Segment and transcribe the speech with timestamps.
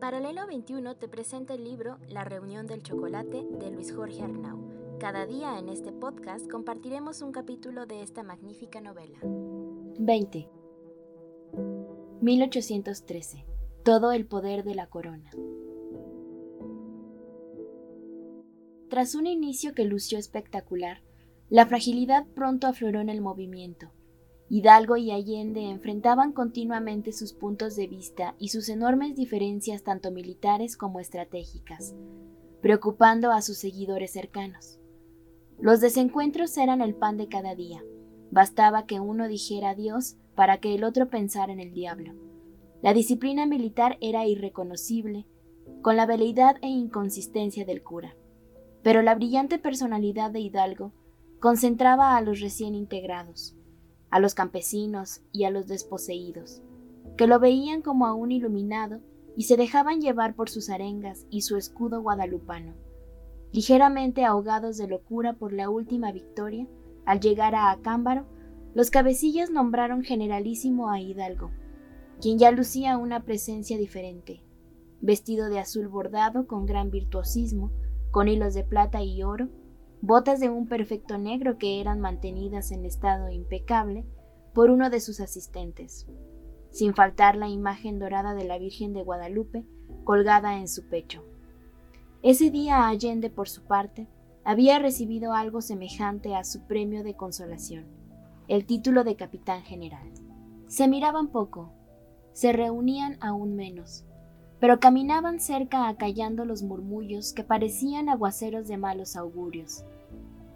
[0.00, 4.96] Paralelo 21 te presenta el libro La reunión del chocolate de Luis Jorge Arnau.
[5.00, 9.18] Cada día en este podcast compartiremos un capítulo de esta magnífica novela.
[9.98, 10.48] 20.
[12.20, 13.44] 1813.
[13.82, 15.32] Todo el poder de la corona.
[18.88, 21.02] Tras un inicio que lució espectacular,
[21.48, 23.90] la fragilidad pronto afloró en el movimiento.
[24.50, 30.78] Hidalgo y Allende enfrentaban continuamente sus puntos de vista y sus enormes diferencias tanto militares
[30.78, 31.94] como estratégicas,
[32.62, 34.80] preocupando a sus seguidores cercanos.
[35.60, 37.84] Los desencuentros eran el pan de cada día.
[38.30, 42.14] Bastaba que uno dijera adiós para que el otro pensara en el diablo.
[42.80, 45.26] La disciplina militar era irreconocible,
[45.82, 48.16] con la veleidad e inconsistencia del cura.
[48.82, 50.92] Pero la brillante personalidad de Hidalgo
[51.38, 53.57] concentraba a los recién integrados
[54.10, 56.62] a los campesinos y a los desposeídos,
[57.16, 59.00] que lo veían como a un iluminado
[59.36, 62.74] y se dejaban llevar por sus arengas y su escudo guadalupano.
[63.52, 66.66] Ligeramente ahogados de locura por la última victoria,
[67.06, 68.26] al llegar a Acámbaro,
[68.74, 71.50] los cabecillas nombraron generalísimo a Hidalgo,
[72.20, 74.42] quien ya lucía una presencia diferente,
[75.00, 77.70] vestido de azul bordado con gran virtuosismo,
[78.10, 79.48] con hilos de plata y oro,
[80.00, 84.04] botas de un perfecto negro que eran mantenidas en estado impecable
[84.54, 86.06] por uno de sus asistentes,
[86.70, 89.64] sin faltar la imagen dorada de la Virgen de Guadalupe
[90.04, 91.24] colgada en su pecho.
[92.22, 94.08] Ese día Allende, por su parte,
[94.44, 97.86] había recibido algo semejante a su premio de consolación,
[98.48, 100.10] el título de capitán general.
[100.66, 101.72] Se miraban poco,
[102.32, 104.06] se reunían aún menos,
[104.60, 109.84] pero caminaban cerca acallando los murmullos que parecían aguaceros de malos augurios.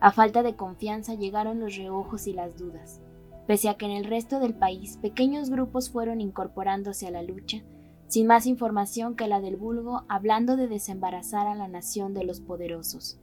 [0.00, 3.00] A falta de confianza llegaron los reojos y las dudas,
[3.46, 7.62] pese a que en el resto del país pequeños grupos fueron incorporándose a la lucha,
[8.08, 12.40] sin más información que la del vulgo hablando de desembarazar a la nación de los
[12.40, 13.18] poderosos,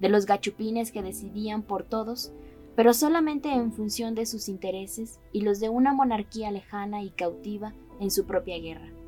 [0.00, 2.32] de los gachupines que decidían por todos,
[2.74, 7.74] pero solamente en función de sus intereses y los de una monarquía lejana y cautiva
[8.00, 9.01] en su propia guerra.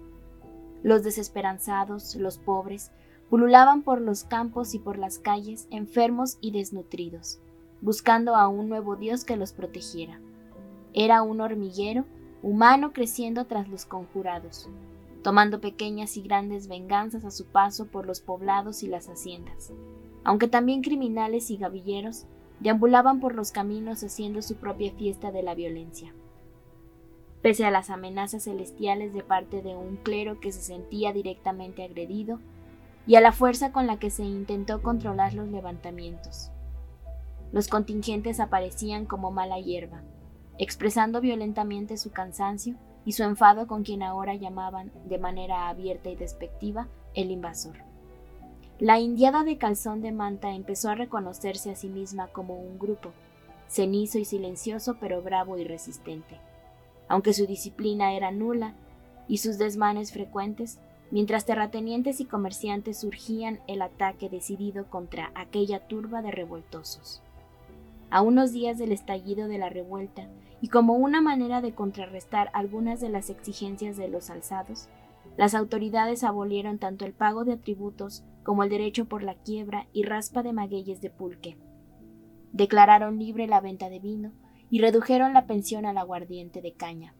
[0.85, 2.93] Los desesperanzados, los pobres,
[3.31, 7.41] pululaban por los campos y por las calles, enfermos y desnutridos,
[7.81, 10.21] buscando a un nuevo Dios que los protegiera.
[10.93, 12.05] Era un hormiguero
[12.43, 14.69] humano creciendo tras los conjurados,
[15.23, 19.73] tomando pequeñas y grandes venganzas a su paso por los poblados y las haciendas,
[20.23, 22.27] aunque también criminales y gavilleros
[22.61, 26.13] deambulaban por los caminos haciendo su propia fiesta de la violencia
[27.45, 32.41] pese a las amenazas celestiales de parte de un clero que se sentía directamente agredido
[33.07, 36.51] y a la fuerza con la que se intentó controlar los levantamientos.
[37.53, 40.01] Los contingentes aparecían como mala hierba,
[40.57, 46.17] expresando violentamente su cansancio y su enfado con quien ahora llamaban, de manera abierta y
[46.17, 47.77] despectiva, el invasor.
[48.79, 53.13] La indiada de calzón de manta empezó a reconocerse a sí misma como un grupo,
[53.69, 56.41] cenizo y silencioso pero bravo y resistente
[57.09, 58.75] aunque su disciplina era nula
[59.29, 60.79] y sus desmanes frecuentes,
[61.11, 67.23] mientras terratenientes y comerciantes surgían el ataque decidido contra aquella turba de revoltosos.
[68.11, 70.29] A unos días del estallido de la revuelta,
[70.61, 74.89] y como una manera de contrarrestar algunas de las exigencias de los alzados,
[75.37, 80.05] las autoridades abolieron tanto el pago de tributos como el derecho por la quiebra y
[80.05, 81.59] raspa de magueyes de pulque.
[82.53, 84.33] Declararon libre la venta de vino,
[84.75, 87.15] y redujeron la pensión al aguardiente de caña.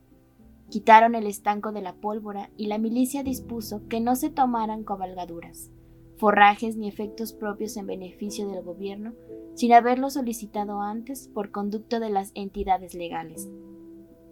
[0.71, 5.71] Quitaron el estanco de la pólvora y la milicia dispuso que no se tomaran cabalgaduras,
[6.17, 9.13] forrajes ni efectos propios en beneficio del gobierno,
[9.55, 13.49] sin haberlo solicitado antes por conducto de las entidades legales.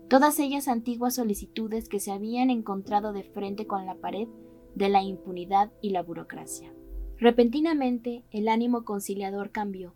[0.09, 4.27] Todas ellas antiguas solicitudes que se habían encontrado de frente con la pared
[4.75, 6.75] de la impunidad y la burocracia.
[7.19, 9.95] Repentinamente el ánimo conciliador cambió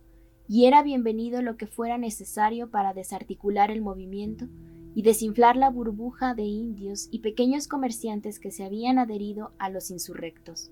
[0.48, 4.46] y era bienvenido lo que fuera necesario para desarticular el movimiento
[4.94, 9.90] y desinflar la burbuja de indios y pequeños comerciantes que se habían adherido a los
[9.90, 10.70] insurrectos.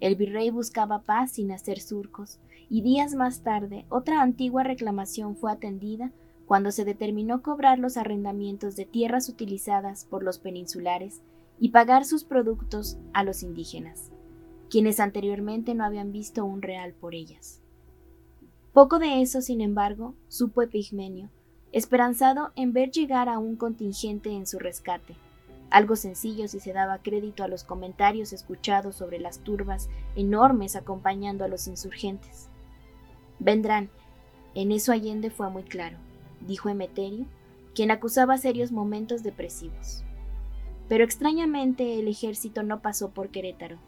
[0.00, 5.52] El virrey buscaba paz sin hacer surcos, y días más tarde otra antigua reclamación fue
[5.52, 6.12] atendida
[6.46, 11.20] cuando se determinó cobrar los arrendamientos de tierras utilizadas por los peninsulares
[11.58, 14.10] y pagar sus productos a los indígenas,
[14.68, 17.59] quienes anteriormente no habían visto un real por ellas.
[18.72, 21.28] Poco de eso, sin embargo, supo Epigmenio,
[21.72, 25.16] esperanzado en ver llegar a un contingente en su rescate.
[25.70, 31.44] Algo sencillo si se daba crédito a los comentarios escuchados sobre las turbas enormes acompañando
[31.44, 32.48] a los insurgentes.
[33.38, 33.90] Vendrán.
[34.54, 35.96] En eso Allende fue muy claro,
[36.40, 37.26] dijo Emeterio,
[37.74, 40.04] quien acusaba serios momentos depresivos.
[40.90, 43.78] pero extrañamente el ejército no pasó por Querétaro.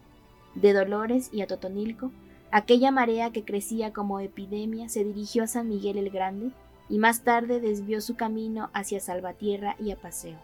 [0.55, 2.13] De Dolores y a Totonilco,
[2.53, 6.53] aquella marea que crecía como epidemia se dirigió a San Miguel el Grande
[6.89, 10.39] y más tarde desvió su camino hacia Salvatierra y a Paseo.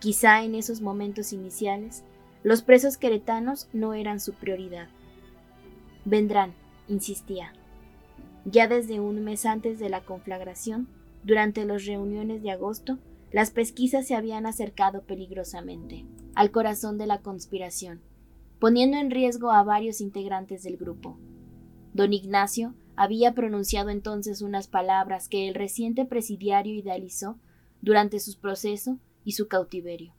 [0.00, 2.02] Quizá en esos momentos iniciales,
[2.42, 4.88] los presos queretanos no eran su prioridad.
[6.06, 6.54] Vendrán,
[6.88, 7.52] insistía.
[8.46, 10.88] Ya desde un mes antes de la conflagración,
[11.22, 12.98] durante las reuniones de agosto,
[13.30, 18.00] las pesquisas se habían acercado peligrosamente al corazón de la conspiración,
[18.60, 21.18] poniendo en riesgo a varios integrantes del grupo.
[21.94, 27.38] Don Ignacio había pronunciado entonces unas palabras que el reciente presidiario idealizó
[27.80, 30.12] durante su proceso y su cautiverio.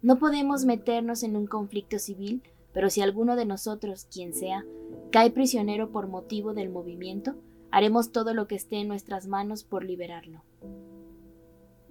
[0.00, 4.64] No podemos meternos en un conflicto civil, pero si alguno de nosotros, quien sea,
[5.10, 7.34] cae prisionero por motivo del movimiento,
[7.72, 10.44] haremos todo lo que esté en nuestras manos por liberarlo.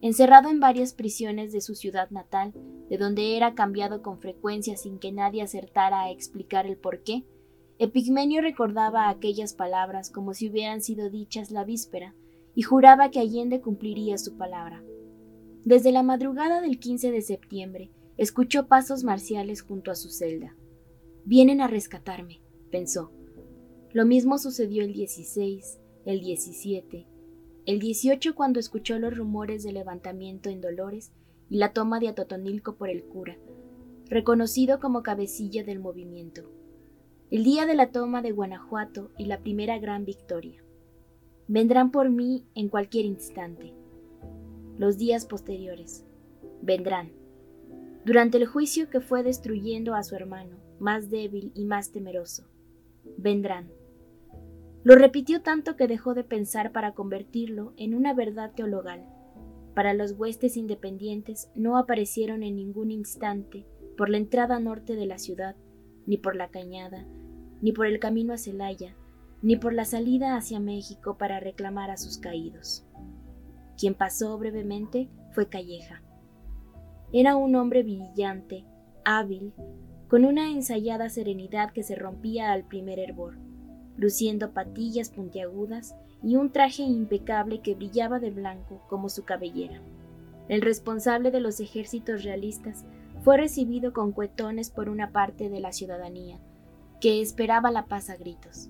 [0.02, 2.54] Encerrado en varias prisiones de su ciudad natal,
[2.90, 7.26] de donde era cambiado con frecuencia sin que nadie acertara a explicar el porqué,
[7.80, 12.16] Epigmenio recordaba aquellas palabras como si hubieran sido dichas la víspera,
[12.56, 14.84] y juraba que Allende cumpliría su palabra.
[15.64, 20.56] Desde la madrugada del 15 de septiembre, escuchó pasos marciales junto a su celda.
[21.24, 22.42] Vienen a rescatarme,
[22.72, 23.12] pensó.
[23.92, 27.06] Lo mismo sucedió el 16, el 17,
[27.68, 31.12] el 18 cuando escuchó los rumores de levantamiento en Dolores
[31.50, 33.38] y la toma de Atotonilco por el cura,
[34.10, 36.50] reconocido como cabecilla del movimiento.
[37.30, 40.64] El día de la toma de Guanajuato y la primera gran victoria.
[41.50, 43.74] Vendrán por mí en cualquier instante.
[44.78, 46.06] Los días posteriores.
[46.62, 47.12] Vendrán.
[48.06, 52.46] Durante el juicio que fue destruyendo a su hermano, más débil y más temeroso.
[53.18, 53.77] Vendrán.
[54.88, 59.06] Lo repitió tanto que dejó de pensar para convertirlo en una verdad teologal.
[59.76, 63.66] Para los huestes independientes no aparecieron en ningún instante
[63.98, 65.58] por la entrada norte de la ciudad,
[66.06, 67.06] ni por la cañada,
[67.62, 68.96] ni por el camino a Celaya,
[69.42, 72.88] ni por la salida hacia México para reclamar a sus caídos.
[73.78, 76.02] Quien pasó brevemente fue Calleja.
[77.12, 78.64] Era un hombre brillante,
[79.04, 79.52] hábil,
[80.08, 83.47] con una ensayada serenidad que se rompía al primer hervor
[83.98, 89.82] luciendo patillas puntiagudas y un traje impecable que brillaba de blanco como su cabellera.
[90.48, 92.86] El responsable de los ejércitos realistas
[93.24, 96.40] fue recibido con cuetones por una parte de la ciudadanía,
[97.02, 98.70] que esperaba la paz a gritos.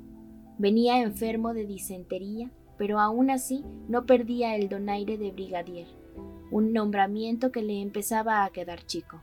[0.57, 5.87] Venía enfermo de disentería, pero aún así no perdía el donaire de brigadier,
[6.51, 9.21] un nombramiento que le empezaba a quedar chico.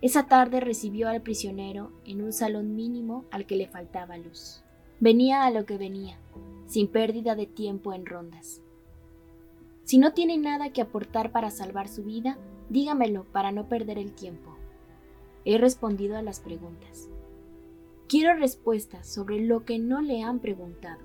[0.00, 4.65] Esa tarde recibió al prisionero en un salón mínimo al que le faltaba luz.
[4.98, 6.18] Venía a lo que venía,
[6.66, 8.62] sin pérdida de tiempo en rondas.
[9.84, 12.38] Si no tiene nada que aportar para salvar su vida,
[12.70, 14.56] dígamelo para no perder el tiempo.
[15.44, 17.10] He respondido a las preguntas.
[18.08, 21.02] Quiero respuestas sobre lo que no le han preguntado.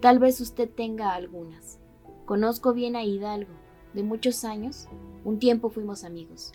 [0.00, 1.80] Tal vez usted tenga algunas.
[2.26, 3.54] Conozco bien a Hidalgo.
[3.94, 4.88] De muchos años,
[5.24, 6.52] un tiempo fuimos amigos.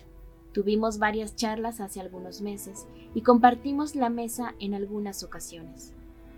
[0.53, 2.85] Tuvimos varias charlas hace algunos meses
[3.15, 5.96] y compartimos la mesa en algunas ocasiones.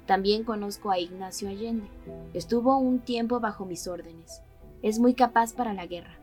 [0.09, 1.87] También conozco a Ignacio Allende.
[2.33, 4.41] Estuvo un tiempo bajo mis órdenes.
[4.81, 6.17] Es muy capaz para la guerra,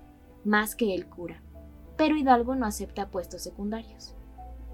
[0.44, 1.40] más que el cura.
[1.96, 4.16] Pero Hidalgo no acepta puestos secundarios.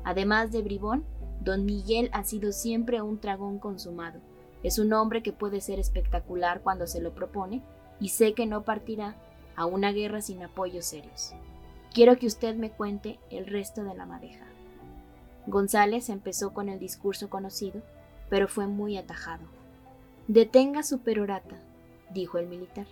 [0.02, 1.04] Además de bribón,
[1.42, 4.18] don Miguel ha sido siempre un dragón consumado.
[4.62, 7.62] Es un hombre que puede ser espectacular cuando se lo propone
[8.00, 9.14] y sé que no partirá
[9.56, 11.34] a una guerra sin apoyos serios.
[11.92, 14.46] Quiero que usted me cuente el resto de la madeja.
[15.46, 17.82] González empezó con el discurso conocido
[18.32, 19.44] pero fue muy atajado.
[20.26, 21.60] Detenga su perorata,
[22.14, 22.86] dijo el militar.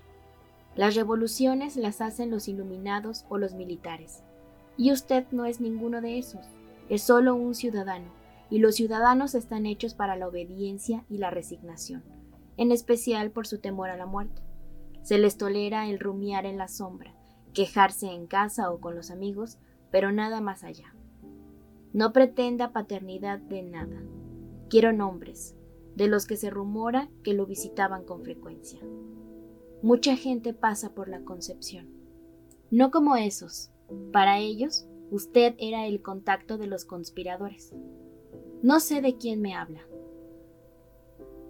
[0.76, 4.22] Las revoluciones las hacen los iluminados o los militares.
[4.76, 6.44] Y usted no es ninguno de esos,
[6.90, 8.10] es solo un ciudadano,
[8.50, 12.02] y los ciudadanos están hechos para la obediencia y la resignación,
[12.58, 14.42] en especial por su temor a la muerte.
[15.00, 17.14] Se les tolera el rumiar en la sombra,
[17.54, 19.56] quejarse en casa o con los amigos,
[19.90, 20.94] pero nada más allá.
[21.94, 24.02] No pretenda paternidad de nada.
[24.70, 25.56] Quiero nombres,
[25.96, 28.78] de los que se rumora que lo visitaban con frecuencia.
[29.82, 31.88] Mucha gente pasa por la Concepción.
[32.70, 33.72] No como esos.
[34.12, 37.74] Para ellos, usted era el contacto de los conspiradores.
[38.62, 39.80] No sé de quién me habla.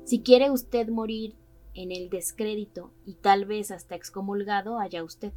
[0.05, 1.37] Si quiere usted morir
[1.75, 5.35] en el descrédito y tal vez hasta excomulgado, allá usted.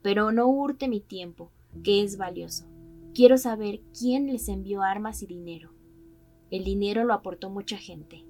[0.00, 1.52] Pero no hurte mi tiempo,
[1.84, 2.64] que es valioso.
[3.12, 5.75] Quiero saber quién les envió armas y dinero.
[6.50, 8.24] El dinero lo aportó mucha gente.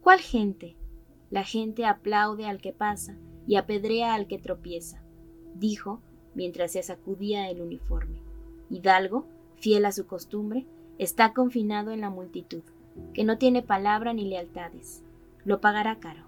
[0.00, 0.76] ¿Cuál gente?
[1.30, 5.02] La gente aplaude al que pasa y apedrea al que tropieza,
[5.54, 6.00] dijo
[6.34, 8.20] mientras se sacudía el uniforme.
[8.70, 10.66] Hidalgo fiel a su costumbre,
[10.98, 12.62] está confinado en la multitud,
[13.12, 15.02] que no tiene palabra ni lealtades.
[15.44, 16.24] Lo pagará caro.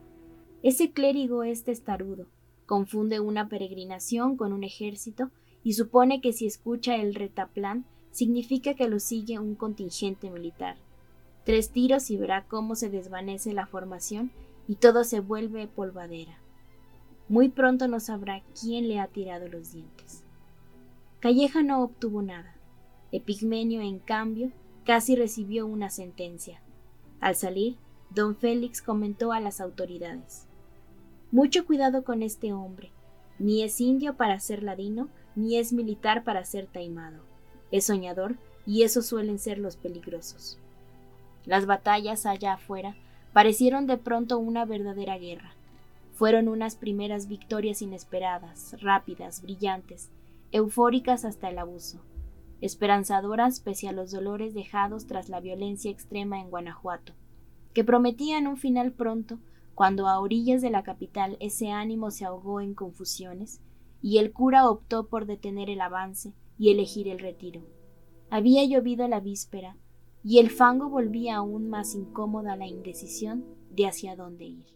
[0.63, 2.27] Ese clérigo es testarudo,
[2.67, 5.31] confunde una peregrinación con un ejército
[5.63, 10.77] y supone que si escucha el retaplán significa que lo sigue un contingente militar.
[11.47, 14.33] Tres tiros y verá cómo se desvanece la formación
[14.67, 16.41] y todo se vuelve polvadera.
[17.29, 20.25] Muy pronto no sabrá quién le ha tirado los dientes.
[21.21, 22.57] Calleja no obtuvo nada.
[23.13, 24.51] Epigmenio, en cambio,
[24.85, 26.61] casi recibió una sentencia.
[27.21, 27.77] Al salir,
[28.11, 30.49] don Félix comentó a las autoridades.
[31.31, 32.91] Mucho cuidado con este hombre.
[33.39, 37.23] Ni es indio para ser ladino, ni es militar para ser taimado.
[37.71, 38.35] Es soñador,
[38.67, 40.59] y esos suelen ser los peligrosos.
[41.47, 42.97] Las batallas allá afuera
[43.33, 45.53] parecieron de pronto una verdadera guerra.
[46.13, 50.11] Fueron unas primeras victorias inesperadas, rápidas, brillantes,
[50.53, 52.01] eufóricas hasta el abuso
[52.61, 57.13] esperanzadoras pese a los dolores dejados tras la violencia extrema en Guanajuato,
[57.75, 59.39] que prometían un final pronto
[59.75, 63.61] cuando a orillas de la capital ese ánimo se ahogó en confusiones
[64.01, 67.61] y el cura optó por detener el avance y elegir el retiro.
[68.31, 69.77] Había llovido la víspera
[70.29, 74.76] y el fango volvía aún más incómoda la indecisión de hacia dónde ir.